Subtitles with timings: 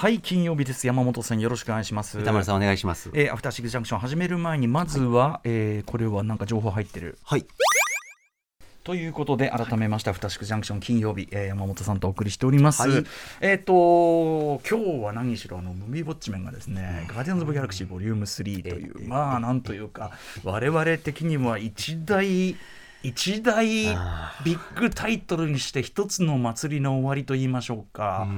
[0.00, 0.86] はい金曜日です。
[0.86, 2.18] 山本さんよろしくお願いします。
[2.18, 3.10] 歌丸さんお願いします。
[3.12, 7.18] えー、アフターシックスジャンクション始める前にまずは、はい、えー、これはなんか情報入ってる。
[7.22, 7.44] はい。
[8.82, 13.04] ということで改めまして、はい、アフターシックスジャンクション金曜日、えー、山本さんとお送りしております、はい、
[13.42, 20.12] えっ、ー、と今日は何しろあのムービーウォッチメンがですね、ガーディアンズ・オブ・ギャラクシーボリューム3という、まあなんというか
[20.44, 22.56] 我々的には一大
[23.02, 28.32] 一大ビッグタイトルにして一つの祭りの終わりと言いましょうか、う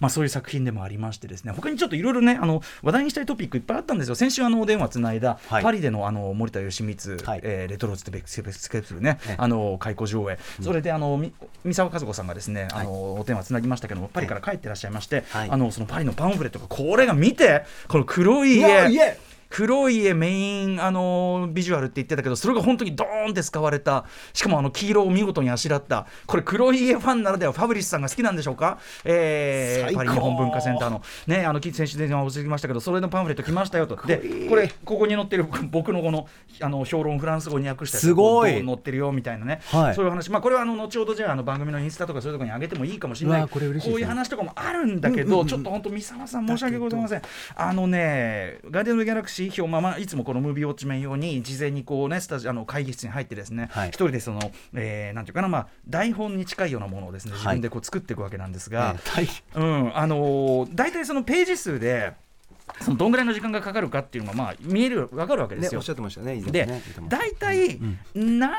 [0.00, 1.52] まあ、そういう作品でもありましてですね。
[1.52, 4.14] 他にちょっといろいろねあの話題にしたいトピックいっぱいあったんですよ。
[4.14, 11.22] 先週あのお電話つないだ、はい、パリでのあの森田義満、はい、えー、レトロズ・ベクスケプルね、ねあの開校上映、うん、それであの
[11.64, 31.02] 三沢和子さんがですねあの、はい、お電話つなぎましたけどもパリから帰ってらっしゃいまして、あのそのパリのパンフレットがこれが見てこの黒い家黒い絵メインあのビジュアルって言ってたけどそれが本当にドーンって使われたしかもあの黄色を見事にあしらったこれ黒い家ファンならではファブリスさんが好きなんでしょうか、えー、パリ日本文化センターの。
[31.26, 33.96] ねあの先週電話を教えてきましたけどそれのパンフレット来ましたよと。
[34.06, 36.28] でこれここに載ってる僕のこの
[36.60, 38.64] あの評論フランス語に訳したすごい。
[38.64, 40.30] 載ってるよみたいなね、はい、そういう話。
[40.30, 43.48] まあこれはあの後ほどじゃああの番組のインスタとかそういうところに上げてもいいかもしれない。
[43.48, 47.22] こういう話とかもあるんだけど、ちょっと本当三沢さん申し訳ございません。
[47.54, 54.40] あのねガーデンズ・ギャラクシー表まあまあいつもこのムービーウォッチメン用に事前にこうねスタジあの会議室に入ってですね、はい、一人でその、
[54.74, 62.14] えー、なんていうかなまあ台本に近いようなものをですね自分でこう作っていくわけなんですが、はい、うんあのー、大体そのページ数で
[62.80, 65.70] そのどんぐらいの時間がかかるかっていうのがまあ見える分かるわけですよ。
[65.72, 66.40] ね、おっしゃってましたね。
[66.42, 66.68] で、
[67.08, 67.78] 大体
[68.14, 68.50] 7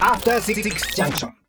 [0.00, 1.43] アフターシックスジャンクション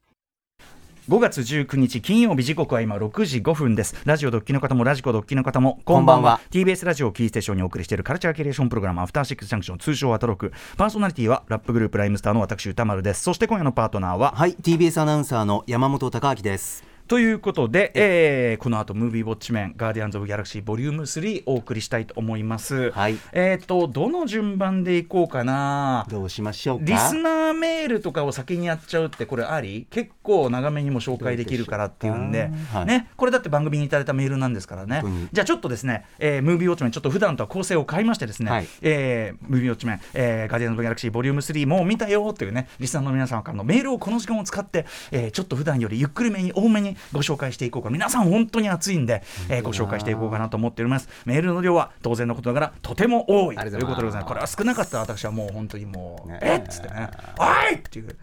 [1.08, 3.96] 5月19日金曜日時刻は今6時5分です。
[4.06, 6.42] ラジオドッキの方もラジコドッキの方もこんばんは。
[6.50, 10.52] TBS ラジオキーステーションにお送りしているカルチャーキュレーションプログラムアフターシックスジャンクション通称アトロク。
[10.78, 13.22] パーソナリティはラップグループライムスターの私歌丸です。
[13.22, 22.90] そして今夜のパートナーははい TBS アナウンサーの山本貴明ですということで、えー、この後ムービーウォッチメンガーディアンズ・オブ・ギャラクシーボリューム3お送りしたいと思います。
[22.90, 26.08] はい、えっ、ー、とどの順番でいこうかな。
[26.10, 29.86] どうしましょうリスナーメールとかを先にやっちゃうってこれあり？
[29.92, 35.04] 結構長めにも紹介できるからっていうんで、はい、ねこれだって番組にいただいたメールなんですからね。
[35.32, 47.90] じゃあちょっとですね、えー、ムービーウォッチメンちょっと普段とは構成を変えましてですね、はい、えー、ムービーウォッチメン、えー、ガーディアンズ・オブ・ギャラクシーボリューム3もう見たよっていうねリスナーの皆様からのメールをこの時間を使って、えー、ちょっと普段よりゆっくりめに多めにご紹介していこうか。
[47.90, 51.10] 皆さん本当に熱いんで、えー、ご紹介していこうかなと思っております。
[51.26, 56.68] メールの量は当然のことながらとても多いということでございますこれは少なかったら私はもう本当にもう、ね、えっ？
[56.68, 56.90] つって。
[56.90, 57.10] ね
[57.40, 58.16] 「おい!」っていう。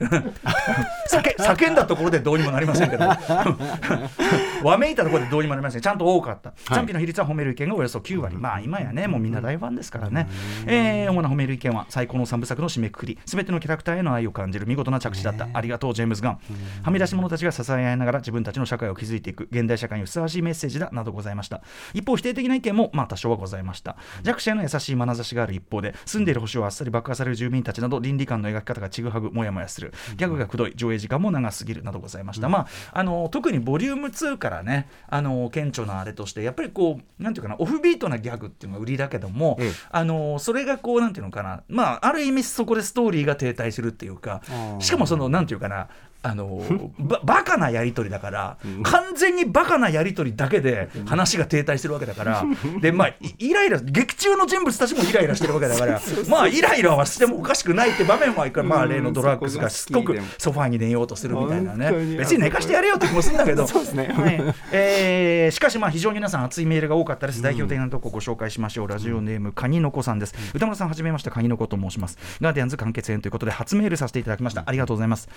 [1.11, 3.05] 叫叫 んだところでどうにもなりませんけど。
[4.63, 5.81] わめいたところでどうにもなりません。
[5.81, 10.29] ちゃんと多かった、賛否の比率は褒める意見がおよそ9割、まあ今やねもうみんな大ファンですからね、
[10.67, 13.19] えー、主な褒める意見は最高の3部作の締めくくり。
[13.25, 14.67] 全てのキャラクターへの愛を感じる。
[14.67, 16.39] 見事な着地だった、ありがとうジェームズ・ガン。
[16.83, 21.63] はみ出し者たちが支え合いながら自分たちの社会を築いていく現代社会にふさわしいメッセージだなどございました。
[21.95, 23.97] 一方否定的な意見もまあ多少はございました。
[24.23, 29.93] 弱者への優しい眼差しがある一方で住んでいる星をあっさり爆破される住民たちなど倫理観の描き方がちぐはぐもやもやする。
[30.17, 39.59] ギャグがくどい上映時間も長すぎるなどございました、まああの特にボリューム2からねあの顕著なあれとしてやっぱりこうなんていうかなオフビートなギャグっていうのが売りだけども、
[39.91, 41.63] あのそれがこうなんていうのかな。
[41.69, 44.43] まあある意味そこでストーリーが停滞するっていうか
[44.79, 45.89] しかもそのなんていうかな
[46.25, 46.63] あの
[46.99, 52.45] ばバカなやり取りだから、完全にバカなやり取りだけで話が停滞してるわけだから、
[52.81, 61.91] でまあ、イライラ劇中の人物たちもイライラしてるわけだからまあイライラはしてもおかしくないって場面はいくら、まあ、例のドラッグスがしつこくソファーに寝ようとするみたいなね。
[62.17, 63.67] 別に寝かしてやれよって気もするんだけど。
[63.73, 74.97] そうですね、ねえー、しかしまあ非常に皆さん熱いメールが多かったです、代表的なところご紹介しましょうラジオネームカニのこさんです、歌村さんはじめましてカニのこと申しますガーディアンズ完結編ということで初メールさせていただきましたありがとう。
[74.97, 75.29] ございます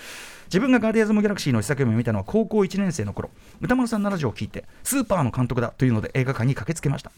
[0.46, 3.30] 自分がガーディアンズ・ム・ギャラクシーの一作目を見たのは高校1年生の頃。
[3.60, 7.10] 歌丸さんのラジオを聞いてスーパーの監督だというので映画館に駆けつけました、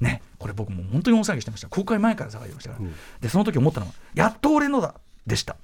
[0.00, 1.68] ねこれ僕も本当に大騒ぎしてました。
[1.68, 4.94] 公開前から騒ぎましたから、うん、でその時思ったのはやっと俺のだ
[5.26, 5.56] でした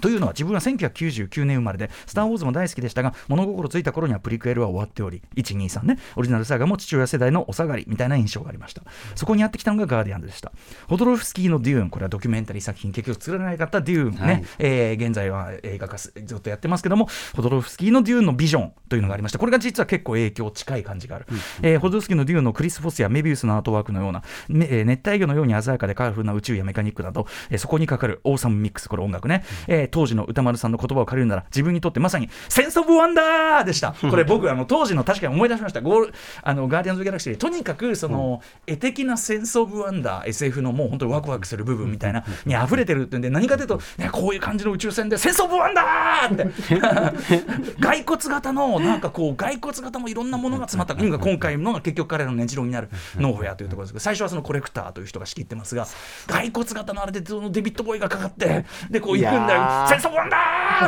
[0.00, 8.82] というのは自分は1999年生まれで、スター・ウォーズも大好きでしたが、物心ついた頃にはプリクエルは終わっており、123ね、オリジナルサーガも父親世代のお下がりみたいな印象がありました。
[9.14, 10.52] そこにやってきたのがガーディアンズでした。
[10.88, 21.26] ホドロフスキーのデューン、これはドキュメンタリー作品、結局作られなかったデューンね、はい、えー、現在は映画化ずっとやってますけども、ホドロフスキーのデューンのビジョンというのがありまして、これが実は結構影響近い感じがある。
[21.30, 33.92] うん、えー、ホドロフスキーのデューンのクリス・フォスやメビウスのアートワークのような、えー、熱帯魚のように鮮やかでカラフルな宇宙やメカニックなど、えー、そこにかかる Awesome Mix、これ音楽ね、えー、当時の宇多丸さんんの言葉を借りるなら自分にとってまさにセンス・オブ・ワンダーでした。
[34.08, 35.80] これ僕あの当時の確かに思い出しました。
[35.80, 37.38] ゴールあのガーディアンズ・ギャラクシーで。
[37.38, 40.28] とにかくその、絵的なセンス・オブ・ワンダー。
[40.28, 47.78] SF のもう本当にワクワクする部分みたいなに溢れてるってんで何かというと、ね、こういう感じの宇宙船でセンス・オブ・ワンダーって。
[47.80, 50.94] 骸骨型のなんかこう骸骨型もいろんなものが詰まった。
[50.94, 55.86] のが今回のが結局彼のねじろになるノーウェアというところですけど最初はそのコレクターという人が仕切ってますが
[56.26, 60.36] 骸骨型のあれでそのデヴィッド・ボウイがかかってでこう行くんだよセンス・オブ・ワンダ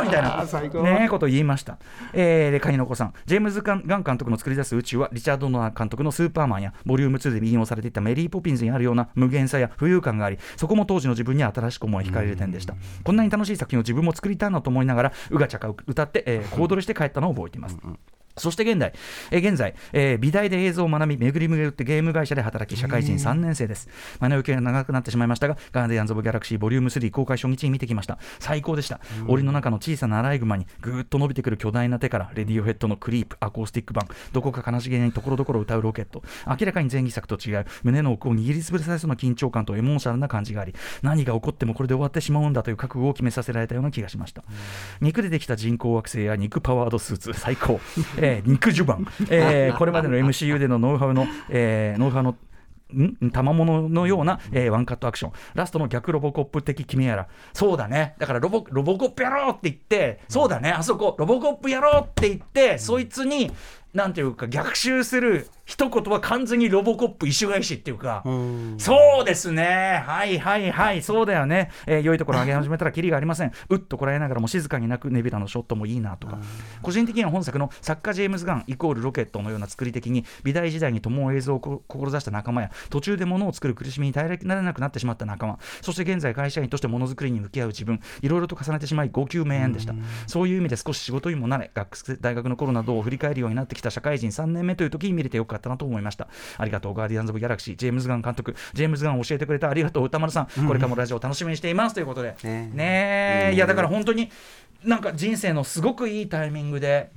[0.01, 0.41] ーみたいな。
[0.83, 1.77] ねことを言いました、
[2.13, 3.13] えー、でカニの子さん。
[3.25, 12.75] ジェームズ・ガン監督の作り出す宇宙はリチャード・ドナー監督のスーパーマンやボリューム2で引用されていたメリー・ポピンズにあるような無限さや浮遊感がありそこも当時の自分に新しく思い惹かれる点でした。
[13.03, 17.99] こんなに楽しい作品を自分も作りたいなと思いながらうがちゃか歌って、えー、コーして帰ったのを覚えています、うんうん
[18.37, 18.93] そして現在、
[19.31, 23.89] えー、現在、えー、美大で映像を学び、巡り巡ってゲーム会社で働き、社会人3年生です。
[24.19, 28.17] 前の行方が長くなってしまいましたが、ガーディアンズ・オブ・ギャラクシーボリューム3公開初日に見てきました。
[28.39, 28.99] 最高でした。
[29.27, 44.43] 檻の中の小さなアライグマにぐーっと伸びてくる巨大な手から、レディオヘッドのクリープ、アコースティック版、どこか悲しげにところどころ歌うロケット、明らかに前戯作と違う、胸の奥を握りつぶされそうな緊張感とエモーショナルな感じがあり、何が起こってもこれで終わってしまうんだという覚悟を決めさせられたような気がしました。
[45.01, 47.79] 肉でできた人工惑星や肉パワードスーツ、最高。
[48.21, 48.97] えー、肉襦袢。
[49.29, 52.35] えー、 これまでの MCU でのノウハウの、えー、ノウハウの
[52.93, 53.31] ん？
[53.31, 55.31] 賜物のような、えー、ワンカットアクション。
[55.53, 57.27] ラストの逆ロボコップ的君やら。
[57.53, 58.15] そうだね。
[58.19, 60.71] だからロボロボコップやろうって言ってそうだね。
[60.71, 63.51] あそこロボコップやろうって言ってそいつに
[63.93, 68.23] なんていうか逆襲する一言は完全にロボコップ一種返しっていうか。
[68.77, 70.03] そうですね。
[70.05, 71.01] はいはいはい。
[71.01, 73.51] そうだよね、えー、良いところ上げ始めたらキリがありません。
[73.69, 76.39] うっとこらえながらも静かに泣くネビラのショットもいいなとか。
[76.81, 89.93] 個人的には本作の作家ジェームズ・ガンイコールロケットのような作り的に美大時代に共映像を志した仲間や途中で物を作る苦しみに耐えられなくなってしまった仲間そして現在会社員としてものづくりに向き合う自分いろいろと重ねてしまい号泣名演でした。
[90.27, 96.27] そういう意味で少し仕事にもなれ学大学の頃などを振り返るようになってきた社会人3年目という時に見れてよかったなと思いました。
[96.57, 98.55] ありがとうガーディアンズ・オブ・ギャラクシージェームズ・ガン監督。
[98.73, 101.93] ジェームズ・ガン教えてくれたありがとう歌丸さん、うん、これからもラジオ楽しみにしています。
[101.93, 102.35] ということで。
[102.43, 104.29] ねねいやだから本当に
[104.83, 107.11] なんか人生のすごくいいタイミングで、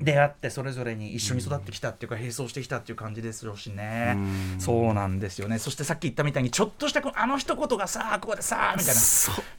[0.00, 4.16] 出会ってそれぞれに一緒に育ってきたっていうか並走してきたっていう感じですよしね、
[4.58, 5.58] そうなんですよね。
[5.58, 9.00] そしてさっき言ったみたいにちょっとしたあの一言がさここでさみたいな。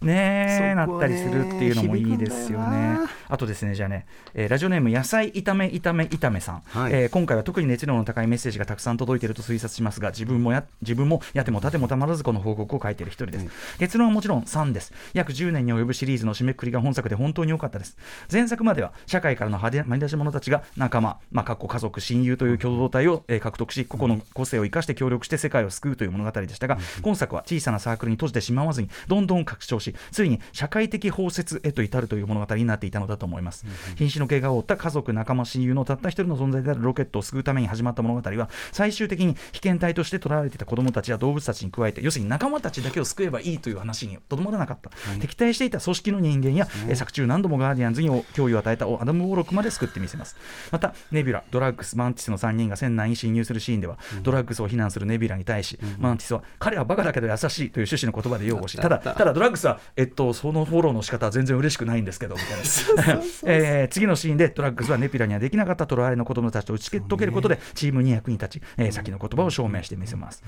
[0.06, 3.00] ねなったりするっていうのもいいですよね。
[3.30, 14.94] あとですねじゃあね、えー、ラジオネーム野菜炒め炒め炒めさん、はい、えー、今回は特に熱量の高いメッセージがたくさん届いていると推察しますが自分もや自分もやても立てもたまらずこの報告を書いている一人です、うん、結論はもちろん3です。
[15.14, 17.98] 約10年に及ぶシリーズの締めくくりが本作で本当に良かったです。
[18.32, 50.36] 前作までは社会からのはみ出し者たちが仲間、まあ、かっこ家族親友という共同体を、えー、獲得し個々の個性を生かして協力して世界を救うという物語でしたが、うん、今作は小さなサークルに閉じてしまわずにどんどん拡張しついに社会的包摂へと至るという物語になっていたのだと思います、うん、瀕死の怪我を負った家族仲間親友のたった一人の存在であるロケットを救うために始まった物語は最終的に被験体として捉えられていた子供たちや動物たちに加えて要するに仲間たちだけを救えばいいという話にとどまらなかった、はい、敵対していた組織の人間や、ね、作中何度もガーディアンズに脅威を与えたアダム・ウォーロックまで救ってみせます。
[50.72, 58.88] またネビュラドラッグスマンティスの3人が船内に侵入するシーンでは、うん、ドラッグスを非難するネビュラに対し、うん、マンティスは彼はバカだけど優しいという趣旨の言葉で擁護した。
[58.88, 63.24] だただドラッグスは、えっと、そのフォローの仕方は全然嬉しくないんですけどみたいな。
[63.46, 70.44] えー、次のシーンでドラッグスはネピュラにはできなかったトライの子供たちと打ち解けることでチームに役に立ち、えー、先の言葉を証明してみせます。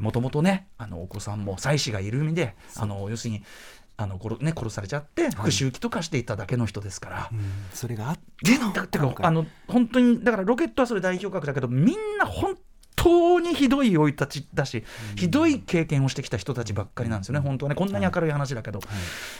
[0.00, 3.42] もともとねあのお子さんも妻子がいる意味であの要するに
[4.00, 7.42] あの殺,、ね、殺されちゃって復讐機とかしていただけの人ですから、はいうん、
[7.74, 12.56] それがあってのだかあの本当にだからロケットはそれ代表格だけどみんな本
[12.98, 14.84] 当にひどい生い立ちだし、
[15.16, 18.88] ひどい経験をしてきた人たちばっかりなんですよね、本当はね、こんなに明るい話だけど、はい、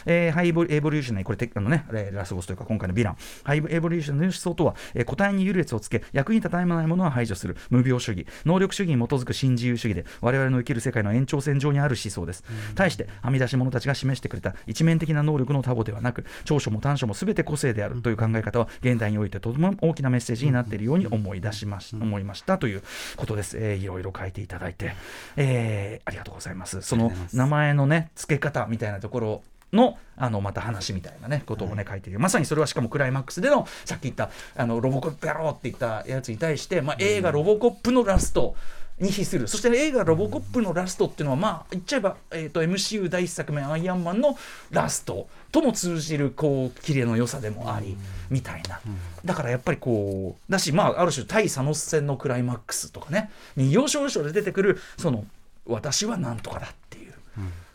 [0.05, 12.43] えー、ハイエボリューショナリー、これ、あのね、ラスボスというか、今回のヴィラン、ハイエボリューショナリーの思想とは、えー、個体に優劣をつけ、役に立たないものは排除する、無謬主義、能力主義に基づく新自由主義で、我々の生きる世界の延長線上にある思想です。
[12.75, 22.83] 対して、はみ出し者たちが示してくれた一面的な能力の多寡ではなく、長所も短所もすべて個性であるという考え方は、現代においてとても大きなメッセージになっているように思い出しまし、思いましたという
[23.15, 23.48] ことです。
[23.57, 24.93] えー、いろいろ書いていただいて、
[25.35, 26.81] えー、ありがとうございます。
[26.81, 29.41] その名前のね、付け方みたいなところ
[29.71, 32.19] のあのまた話みたいなねことをね、書いている。
[32.19, 38.55] まさにそれはしかもクライマックスでのさっき言ったあのロボコップやろうって言ったやつに対して、まあ、映画「ロボコップ」のラスト、
[38.99, 39.47] に比する。
[39.47, 44.37] そして映画「ロボコップ」のラストっていうのはまあ言っちゃえば、えーと、MCU 第1作目「アイアンマン」の
[44.71, 47.97] ラストとも通じるこう綺麗の良さでもあり、
[48.29, 48.79] みたいな、
[49.25, 55.25] だからやっぱりこうだしまあある種対サノス戦のクライマックスとかね要所要所で出てくるその
[55.65, 57.13] 私はなんとかだっていう、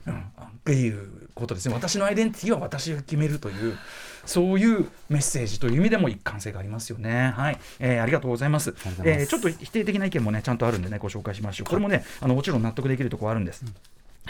[0.09, 0.21] うん、っ
[0.65, 3.77] ていうことですね私のアイデンティティは私が決めるという
[4.25, 7.33] そういうメッセージという意味でも一貫性がありますよね。
[7.37, 8.71] はい、えー、ありがとうございます。
[8.71, 11.69] ますえー、ちょっと否定的な意見もねちゃんとあるんでねご紹介しましょう。
[11.69, 13.65] これもねあのもちろん納得できるところあるんです。
[13.67, 13.75] うん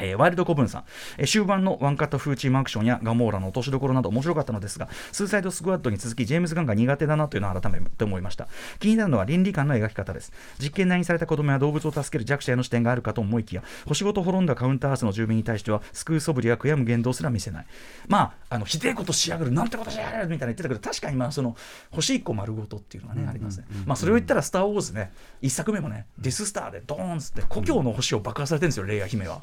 [0.00, 0.84] えー、ワイルドコブンさん、
[1.18, 8.48] えー、終盤のワンカット風チームアクションやガモーラの落としどころなど面白かったのですが、スーサイドスクワットに続き、ジェームズ・ガンが苦手だなというのを改めて思いました。
[8.80, 10.32] 気になるのは倫理観の描き方です。
[10.58, 17.66] 実験内にされた子供や動物を助ける弱者への視点があるかと思いきや、星ごと滅んだカウンターハウスの住民に対しては、救う素振りや悔やむ言動すら見せない。
[18.08, 21.56] まあ、あのひでえことしやがる、なんてことしやがるみたいな言ってたけど、確かにまあその
[21.90, 23.66] 星1個丸ごとっていうのがね、ありますね。
[23.86, 29.40] まあ、それを言ったら、スター・ウォーズね、1作目もね、ディススターでドーンって故郷の星を爆破されてるんですよ、レイヤ姫は。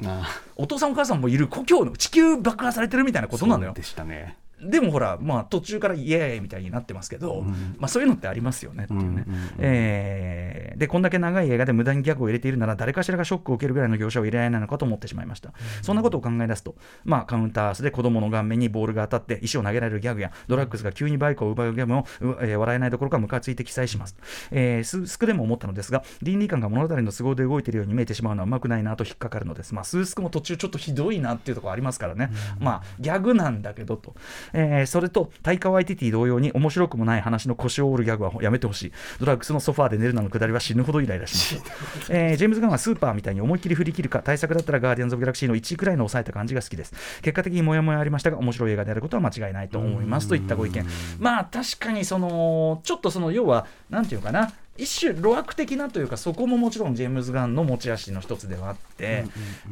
[0.56, 3.72] お父さんお母さんもいる故郷の地球爆破されてるみたいなことなのよ。
[3.74, 4.36] でしたね。
[4.62, 9.24] でもほら、まあ、途中からイエーイみたいになってますけど、うん、まあ、そういうのってありますよねっていうね、
[9.58, 15.54] えー、でこんだけ長い映画で無駄にギャグを入れているなら誰かしらがショックを受けるぐらいの業者を入れられないのかと思ってしまいました、うん、
[15.84, 24.16] そんなことを考え出すと、まあ、カウンターースで子供の顔面にボールが当たって石を投げられるギャグやドラッグスが急にバイクを奪うギャグも、えー、笑えないどころかムカついて記載します、
[24.50, 34.14] えー、スースクでも思ったのですが倫理観が物語の都合で動いているように見えてしまうのはうまくないなと引っかかるのです、まあ、スースクも途中ちょっとひどいなっていうところありますからね、うん、まあギャグなんだけどと、
[34.52, 38.92] えー、それとタイカワイティティ同様に面白くもない話の腰を折るギャグはやめてほしい。
[39.20, 41.72] ドラッグスのソファーで寝るなのくだりは死ぬほどイライラします、
[42.12, 46.92] えー、ジェームズ・ガンはスーパーみたいに思いっきり振り切るか対策だったらガーディアンズ・オブ・ギャラクシーの1位くらいの抑えた感じが好きです。
[47.22, 50.28] 結果的にモヤモヤありましたが面白い映画であることは間違いないと思います。
[50.28, 50.86] といったご意見
[51.18, 59.26] まあ確かにそのちょっとその要はなんていうかな一種路悪的なというかそこももちろんジェームズ・ガンの持ち味の一つではあって、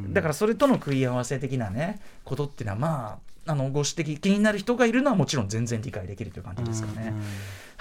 [0.09, 7.13] だからそれとの食い合わせ的なねことっていうのはまああのご指摘気になる人がいるのはもちろん全然理解できるという感じですかね。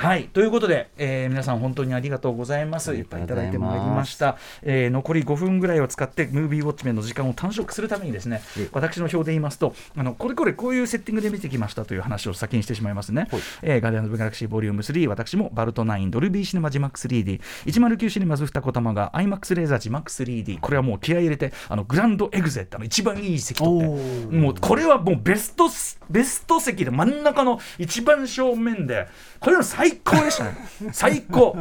[0.00, 0.28] はい。
[0.28, 2.95] ということで、えー、皆さん本当にありがとうございます。
[2.95, 8.40] いっぱいいただいてまいりました、えー、残り5分ぐらいを使ってムービーウォッチメンの時間を短縮するためにですね
[8.73, 13.28] 私の方で言いますとあのこれこれこういうセッティングで見てきましたという話を先にしてしまいますね、
[13.61, 24.37] えー、ガーディアンズ・オブ・ギャラクシー Volume 3私もバルト9ドルビーシネマジマック 3D109 シネマズ二子玉が IMAX レーザー字幕 3D これはもう気合い入れてあのグランドエグゼクティブの一番いい席取って。
[24.37, 25.69] もうこれはもうベスト
[26.09, 29.09] ベスト席で真ん中の一番正面で
[29.40, 30.56] これの最最高でしたね
[30.92, 31.56] 最高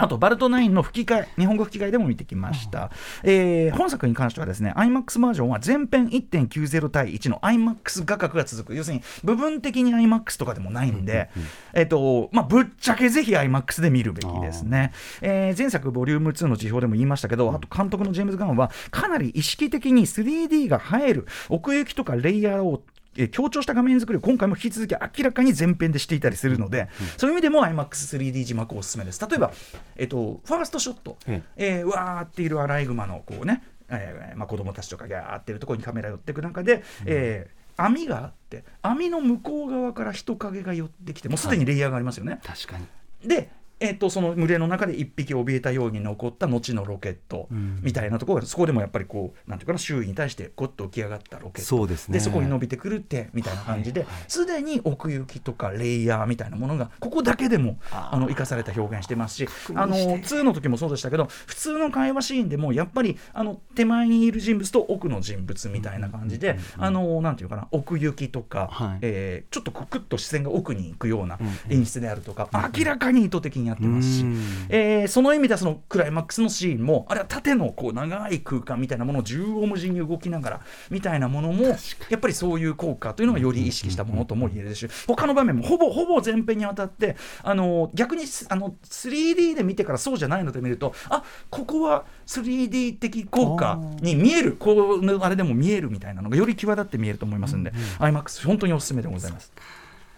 [0.00, 2.90] あと、バルト9の吹き替え、日本語吹き替えでも見てきました。
[3.22, 8.74] えー、本作に関してはですね、IMAX バージョンは全編1.90対1の IMAX 画角が続く。
[8.74, 11.28] 要するに、部分的に IMAX とかでもないんで、
[11.74, 14.92] えっ、と、まあ、ぶっちゃけぜひ IMAX で見るべきですね。
[15.20, 22.82] えー、前作ボリューム2の辞表でも言いましたけど、あと監督のジェームズ・ガンは、かなり意識的に 3D が映える奥行きとかレイヤーを
[23.24, 29.26] え強調した画面作りを今回も引き続き明らかに前編でしていたりするので、うん、そういう意味でも iMAX3D 字幕おすすめです。
[29.26, 29.52] 例えば、
[29.96, 42.32] えっと、ファーストショット、うん、えー、わーっているアライグマのこうね、えーまあ、子供たちとかがーっているところにカメラ寄っていく中で、うん、えー網があって網の向こう側から人影が寄ってきてもうすでにレイヤーがありますよね。
[42.32, 42.86] はい、確かに。
[43.26, 43.50] で
[43.80, 47.48] えー、とその群れの中で1匹怯えたように残った後のロケット
[47.82, 74.24] みたいなところが、そこでもやっぱりこうなんていうかな周囲に対してゴッと浮き上がったロケットそうです、ね、でそこに伸びてくるってみたいな感じですで、に奥行きとかレイヤーみたいなものがここだけでもあの生かされた表現してますしあの2の時もそうでしたけど普通の会話シーンでもやっぱりあの手前にいる人物と奥の人物みたいな感じで、あのなんていうかな奥行きとか、はい、えー、ちょっとクッと視線が奥に行くような演出であるとか、明らかに意図的にやってますし。
[74.68, 80.60] えー、その意味ではそのクライマックスのシーンもあれは縦のこう長い空間みたいなものを縦横無尽に動きながら
[80.90, 81.64] みたいなものも
[82.08, 99.52] やっぱりそういう効果というのがより意識したものとも言えるし他の場面もほぼほぼ前編にわたってあの逆にあの 3D で見てからそうじゃないので見るとあここは 3D 的効果に見えるこうあれでも見えるみたいなのがより際立って見えると思いますんで、うんうん、IMAX 本当におすすめでございます。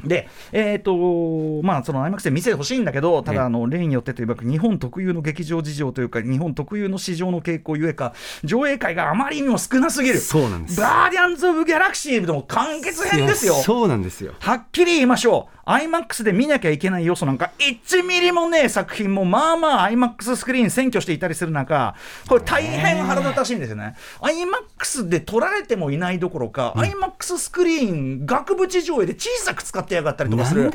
[0.05, 10.19] で、えっ、ー、と、まあ、その IMAX で見せてほしいんだけど、ただ、あの、例によってというか、日本特有の劇場事情というか、日本特有の市場の傾向ゆえか、上映会があまりにも少なすぎる。
[10.19, 10.81] そうなんです。
[10.81, 13.55] ガーディアンズ・オブ・ギャラクシーの完結編ですよ。
[13.55, 14.35] そうなんですよ。
[14.41, 15.63] はっきり言いましょう。
[15.65, 21.95] IMAX で見なきゃいけない要素なんか1ミリもねえ作品もまあまあ IMAX スクリーン占拠していたりする中
[22.29, 30.71] これ大変腹立たしいんですよね IMAX で撮られてもいないどころか、うん、IMAX スクリーン額縁上映で小さく使ってやがったりとかする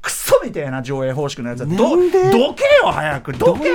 [0.00, 3.32] クソみたいな上映方式のやつはどどけよ早く。
[3.32, 3.68] どけ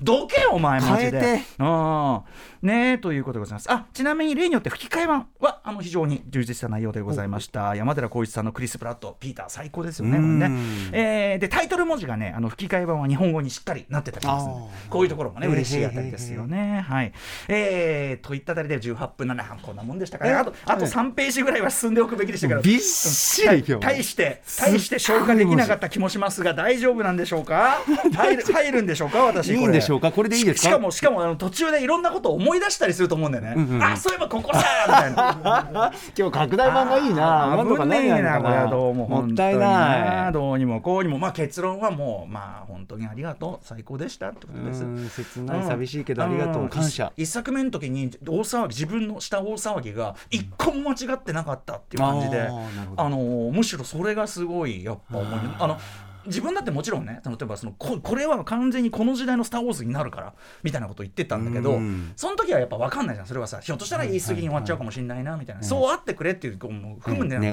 [0.00, 1.40] どけよお前マジで。
[1.58, 2.20] うん
[2.62, 3.72] ねということでございます。
[3.72, 7.74] あちなみに例によって吹き替え版はあの非常に充実した内容でございました。
[7.74, 10.50] 山寺宏一さんのクリス・プラット、ピーター、最高ですよね、これね。
[10.92, 14.46] えー、で、タイトル文字がね、あの吹き替え版は日本語にしっかりなってたりします
[14.88, 16.84] こういうところもね、嬉しいあたりですよね。
[16.88, 17.12] はい。
[17.48, 27.78] えー、といったあたりで18分7分、こんなもんでしたから、あとあと3ページぐらいは進んでおくべきでしたから、びっしり対して、対して消化できなかった気もしますが、大丈夫なんでしょうか？
[28.14, 29.54] 入る入るんでしょうか、私。
[29.54, 30.68] いいんでしょうか、これでいいですか？
[30.68, 33.54] しかも、しかもあの途中でいろんなことを思い出したりすると思うんだよね。
[33.56, 35.92] うんうん、あそういえばここさみたいな。
[36.18, 41.18] 今日拡大版がいいななんとかないなこれはどうももったいないどうにもこうにも。
[41.18, 44.84] まあ結論はもうまあ本当にありがとう最高でしたってことです。
[45.24, 47.12] 切ない寂しいけどありがとう、感謝。
[47.16, 52.48] 一作目の時に大騒ぎ自分のした大騒ぎが一個も間違ってなかったっていう感じで、
[52.96, 55.78] あのむしろそれがすごいやっぱ思いあの
[56.26, 61.80] 自分だってもちろんね例えばそのここれは完全にこの時代の「スター・ウォーズ」になるからみたいなこと言ってたんだけど、
[62.14, 63.26] その時はやっぱ分かんないじゃん。
[63.26, 67.48] それはさひょっとしたら言い過ぎに終わっちゃうかもしれないなみたいな、そうあってくれっていうもう踏むんだよ、ね、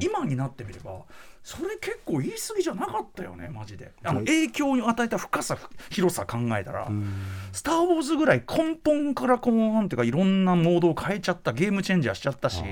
[0.00, 1.02] 今になってみれば
[1.42, 3.92] それ結構言い過ぎじゃなかったよねマジで。
[4.04, 5.58] あの影響に与えた深さ
[5.90, 6.88] 広さ考えたら
[7.52, 12.62] 「スター・ウォーズ」ぐらい根本からこうなんていうかいろんなモードを変えちゃったゲームチェンジャーしちゃったし。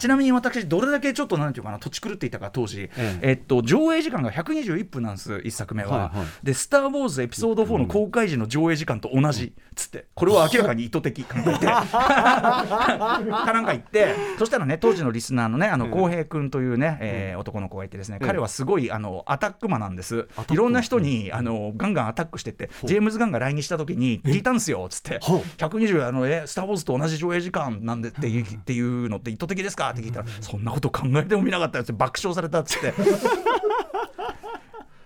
[0.00, 3.18] ちなみに私どれだけちょっとなんていうかな土地狂っていたか当時、ええ。
[3.22, 9.44] えっと、上映時間が121分なんです1作目は、はいはい、で「スター・ウォーズ」エピソード4の公開時の上映時間と同じ。
[9.44, 10.06] っつって。
[10.14, 11.22] これは明らかに意図的。
[11.28, 11.66] 考えて。
[11.68, 11.82] か
[13.52, 14.14] なんか言って。
[14.38, 20.28] そしたらね当時のリスナーのねあの浩平君というね、えー、男の子がいてですね彼はすごいあのアタックマなんです。
[20.50, 25.18] いろんな人にあのガンガンアタックしてってジェームズ・ガンが来日した時に聞いたんですよっつって。
[25.20, 29.90] 120あのえスター・ウォーズと同じ上映時間なんでっていうっていうのって意図的ですか？
[29.90, 32.92] って聞いたら、そんなこと考えてもみなかったやつ爆笑されたっつって。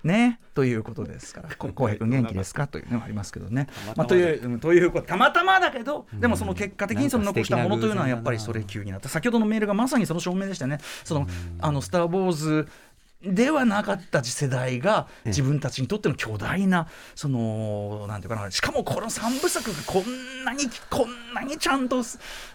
[0.04, 3.68] ね、ということですから、浩平君元気ですかというのがありますけどね。
[3.96, 9.08] まあ、というということたまたまだけど、でもその結果的にその残したものというのはやっぱりそれ級になった。
[9.08, 10.78] 先ほどのメールがまさにその証明でしたね。
[11.04, 11.26] その
[11.60, 12.68] あのスター・ウォーズ
[13.24, 22.02] ではなかった次世代が自分たちにとっての巨大なそのなんていうかなしかもこの3部作がこんなにこんなにちゃんと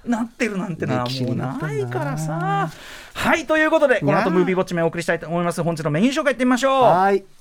[0.06, 2.70] なってるなんてのはもうないからさ。
[3.14, 5.62] はいということでこの後ムービーウォッチメンお送りしたいと思います。
[5.64, 7.39] 本日のメニュー紹介いってみましょう。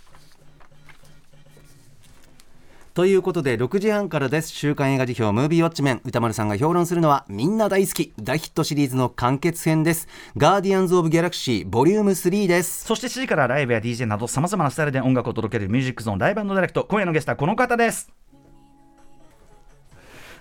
[2.99, 4.49] ということで6時半からです。
[4.49, 6.01] 週刊映画辞表ムービーウォッチメン。
[6.05, 8.13] 歌丸さんが評論するのはみんな大好き。
[8.21, 10.09] 大ヒットシリーズの完結編です。
[10.37, 12.85] ガーディアンズ・オブ・ギャラクシーボリューム3です。
[12.87, 16.87] そして7時からライブや DJ などさまざまなスタイルで音楽を届けるミュージックゾーンライブダイレクト。
[16.91, 18.18] 今夜のゲストはこの方です。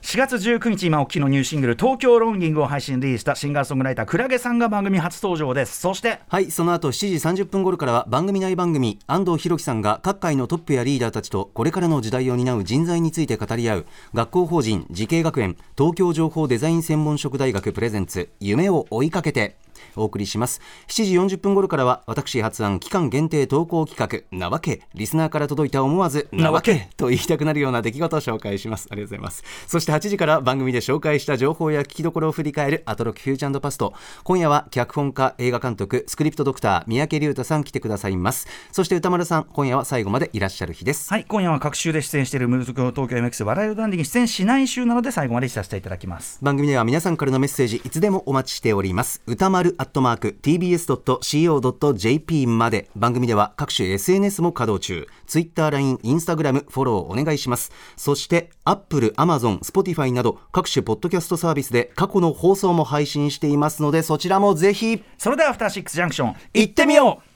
[0.01, 5.79] 4月19日今おきのニューシングル「東京ロンギング」を配信リリースしたシンガーソングライタークラゲさんが番組初登場です。
[5.79, 18.29] そしてはいその後7時30分頃からは番組内番組安藤弘樹さんが各界のトップやリーダーたちとこれからの時代を担う人材について語り合う学校法人慈恵学園東京情報デザイン専門職大学プレゼンツ。
[18.39, 19.57] 夢を追いかけて。
[19.95, 20.61] お送りします。
[20.87, 28.87] 7時40分頃からは私発案期間限定投稿企画なわけリスナーから届いた思わずなわけと言いたくなるような出来事を紹介します。
[28.91, 29.43] ありがとうございます。
[29.67, 33.93] そして8時から番組で紹介した情報や聞きどころを振り返るアトロックフューチャーパスト。
[34.23, 38.47] 今夜は脚本家映画監督スクリプトドクター三宅龍太さん来てくださいます。
[38.71, 41.09] そして歌丸さん今夜は最後までいらっしゃる日です。
[41.09, 46.39] はい今夜は各週で出演しているムーズ東京 MX 笑いをダンディに出演しない週なので最後までさせていただきます。
[46.41, 49.21] 番組では皆さんからのメッセージいつでもお待ちしております。
[49.25, 52.89] 歌丸アットマーク tbs.co.jp まで。
[52.95, 55.07] 番組では各種 SNS も稼働中。
[55.25, 57.71] Twitter、LINE、Instagram フォローお願いします。
[57.95, 65.03] そして Apple、Amazon、Spotify など各種ポッドキャストサービスで過去の放送も配信していますのでそちらもぜひ。
[65.17, 67.27] それではアフターシックスジャンクション行ってみよう。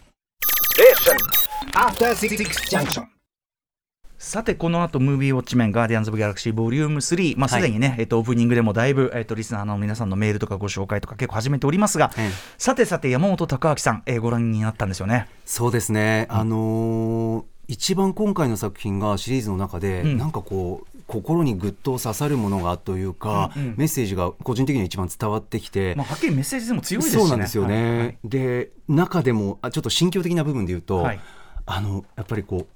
[1.78, 3.11] アフターシックスジャンクション
[4.22, 12.30] さてこの後ムービーウォッチメンガーディアンズ・オブ・ギャラクシーボリューム3、まあ、すでにね、はい、えっと、オープニングでもだいぶ、えっと、リスナーの皆さんのメールとかご紹介とか結構始めておりますが、うん、
[12.60, 15.28] さてさて山本隆明さん、えー、ご覧になったんですよね。
[15.44, 27.22] そうですね、うん、あのー、一番今回の作品がシリーズの中で、うん、なんかこう心にぐっと刺さるものがというか、うんうん、メッセージが個人的には一番伝わってきて、まあ、はっきりメッセージでも強いですね。
[27.24, 27.98] そうなんですよね、はい。
[27.98, 31.20] はい、で中でもあちょっと心境的な部分で言うと、はい、
[31.66, 32.68] あのやっぱりこう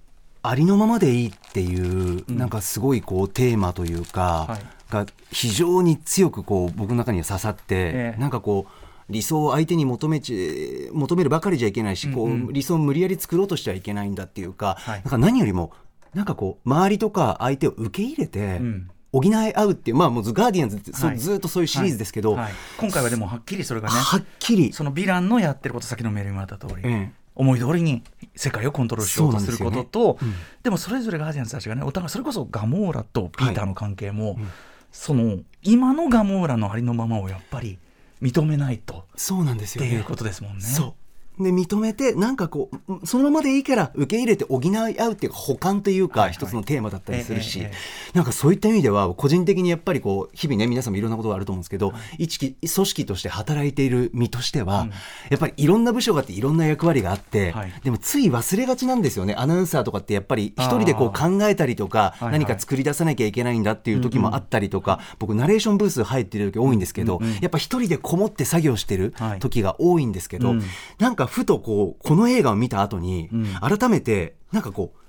[0.50, 15.72] ありのままでいいっていう、うん、なんかすごいこうテーマというか、はい、が非常に強くこう僕の中には刺さって、えー、なんかこう理想を相手に求めち求めるばかりじゃいけないし、うんうん、こう理想を無理やり作ろうとしてはいけないんだっていうか、はい、なんか何よりも
[16.14, 18.90] なんかこう周りとか相手を受け入れて、うん。
[19.16, 22.44] 補い合うっていう、まあ、もうガーディアンズって、はい、ずっとそういうシリーズですけど、はい。
[22.44, 24.74] はい、今回はでもはっきりそれがね、はっきり。
[24.74, 28.04] そのヴィランのやってること、先のメールにもあった通り、ええ、思い通りに
[28.36, 30.32] 世界をコントロールしようとすることと、でね。
[30.32, 34.48] うん、でもそれぞれガーディアンズたちがねお互いそれこそガモーラとピーターの関係も、はいうん、
[34.92, 37.78] その今のガモーラのありのままをやっぱり
[38.22, 40.62] 認めないとそうなんですよ、ね、っていうことですもんね。
[40.62, 40.94] そう
[41.40, 47.66] で認めてなんかこうそのままでいいから受け入れて補い合うっていうか補完というか一つのテーマだったりするし、
[48.14, 54.88] なんかそういった意味では個人的にやっぱりこう日々ね皆さんもいろんなことがあると思うんですけど、一組織として働いている身としては、
[55.30, 59.36] やっぱりいろんな部署があっていろんな役割があって、でもつい忘れがちなんですよね。
[59.36, 70.56] アナウンサーとかってやっぱり一人でこう考えたりとか何か作り出さなきゃいけないんだっていう時もあったりとか、僕ナレーションブース入ってる時多いんですけど、やっぱ一人でこもって作業してる時が多いんですけど、
[71.00, 73.30] なんかふとこうこの映画を見た後に、
[73.62, 75.06] 改めてなんかこう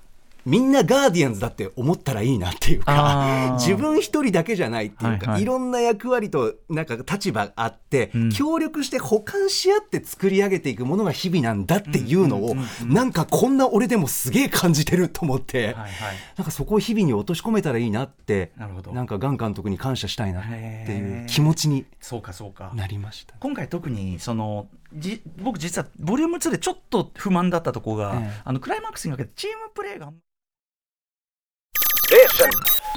[0.47, 15.91] みんなガーディアンズだって思ったらいいなっていうか 自分一人だけじゃないっていうか、はいはい、いろんな役割となんか立場あって、うん、協力して補完し合って作り上げていくものが日々なんだっていうのを、なんかこんな俺でもすげえ感じてると思って、はいはい、
[16.37, 18.93] なんかそこを日々に落とし込めたらいいなってなるほど。
[18.93, 20.51] なんかガン監督に感謝したいなって
[20.93, 22.71] いう気持ちにそうかそうか。
[22.73, 23.33] なりました。
[23.41, 30.11] 今回特にそのじ僕実はボリューム2でちょっと不満だったところが、えー、あのクライマックスにかけてチームプレーが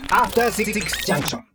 [0.09, 0.72] After Six
[1.05, 1.49] Junction.